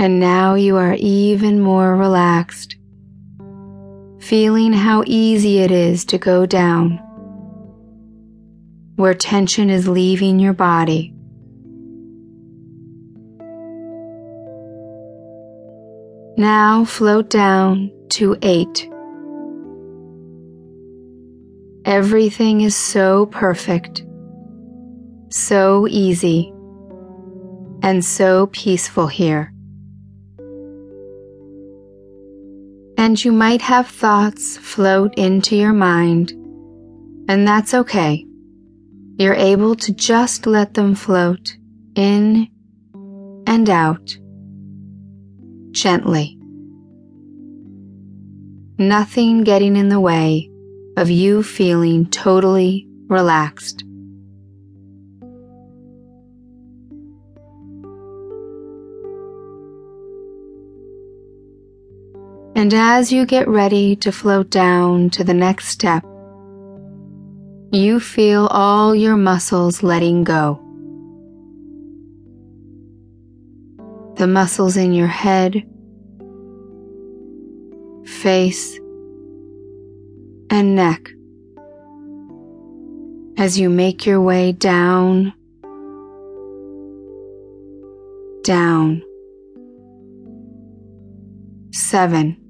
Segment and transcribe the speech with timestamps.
[0.00, 2.76] And now you are even more relaxed,
[4.20, 6.98] feeling how easy it is to go down,
[8.94, 11.12] where tension is leaving your body.
[16.36, 18.88] Now float down to eight.
[21.84, 24.04] Everything is so perfect,
[25.30, 26.52] so easy,
[27.82, 29.52] and so peaceful here.
[32.98, 36.32] And you might have thoughts float into your mind,
[37.28, 38.26] and that's okay.
[39.16, 41.56] You're able to just let them float
[41.94, 42.48] in
[43.46, 44.18] and out
[45.70, 46.38] gently.
[48.78, 50.50] Nothing getting in the way
[50.96, 53.84] of you feeling totally relaxed.
[62.58, 66.02] And as you get ready to float down to the next step,
[67.70, 70.64] you feel all your muscles letting go.
[74.18, 75.64] the muscles in your head,
[78.04, 78.76] face,
[80.50, 81.12] and neck
[83.36, 85.32] as you make your way down,
[88.42, 89.04] down.
[91.70, 92.47] Seven.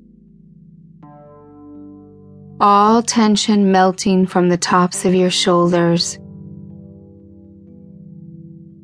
[2.61, 6.19] All tension melting from the tops of your shoulders,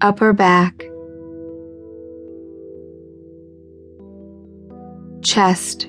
[0.00, 0.84] upper back,
[5.25, 5.89] chest,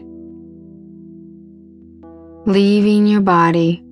[2.48, 3.84] leaving your body,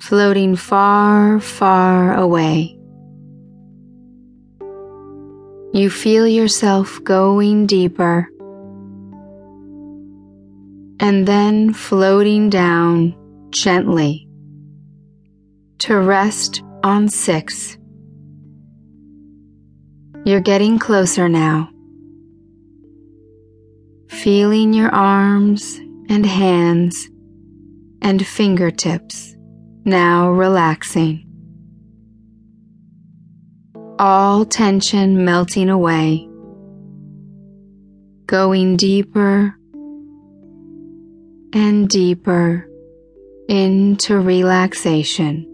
[0.00, 2.78] floating far, far away.
[5.72, 8.28] You feel yourself going deeper
[11.04, 13.14] and then floating down
[13.50, 14.26] gently
[15.78, 17.76] to rest on six.
[20.24, 21.68] You're getting closer now
[24.08, 25.78] feeling your arms
[26.08, 27.10] and hands
[28.00, 29.36] and fingertips
[29.84, 31.22] now relaxing.
[33.98, 36.26] All tension melting away,
[38.26, 39.58] going deeper
[41.54, 42.68] and deeper
[43.48, 45.50] into relaxation.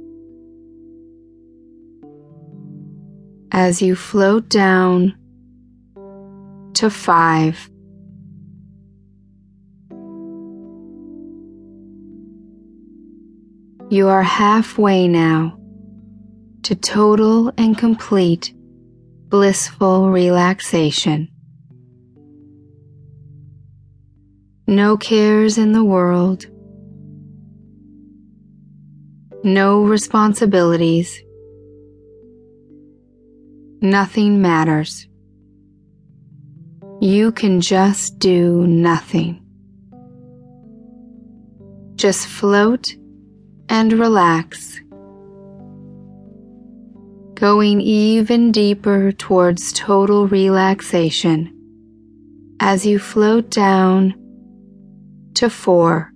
[3.52, 5.14] As you float down
[6.74, 7.68] to five.
[13.90, 15.58] You are halfway now
[16.62, 18.54] to total and complete
[19.28, 21.29] blissful relaxation.
[24.70, 26.46] No cares in the world,
[29.42, 31.20] no responsibilities,
[33.80, 35.08] nothing matters.
[37.00, 39.42] You can just do nothing.
[41.96, 42.94] Just float
[43.68, 44.78] and relax,
[47.34, 51.56] going even deeper towards total relaxation
[52.60, 54.14] as you float down
[55.34, 56.12] to four.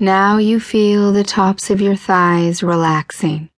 [0.00, 3.50] Now you feel the tops of your thighs relaxing.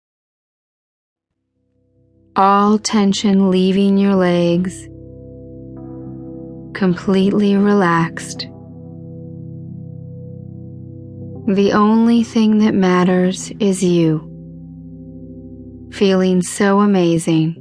[2.37, 4.89] All tension leaving your legs
[6.75, 8.43] completely relaxed.
[11.49, 14.21] The only thing that matters is you,
[15.91, 17.57] feeling so amazing,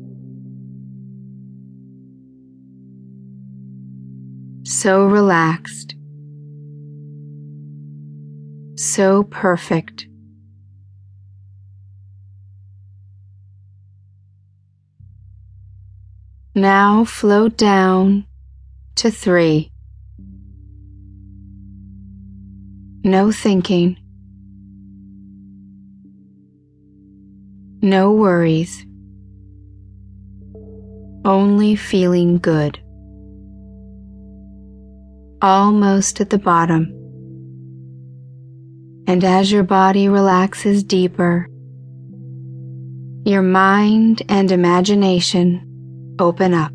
[4.68, 5.96] so relaxed,
[8.76, 10.08] so perfect.
[16.54, 18.26] Now float down
[18.96, 19.72] to three.
[23.06, 23.96] No thinking.
[27.82, 28.86] No worries.
[31.24, 32.82] Only feeling good.
[35.42, 36.94] Almost at the bottom.
[39.08, 41.48] And as your body relaxes deeper,
[43.24, 46.72] your mind and imagination open up.